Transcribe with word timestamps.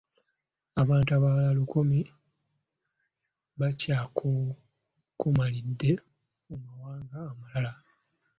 Abantu 0.81 1.09
abalala 1.17 1.51
lukumi 1.59 1.99
bakyakonkomalidde 3.59 5.91
mu 6.47 6.55
mawanga 6.65 7.17
amalala. 7.31 7.71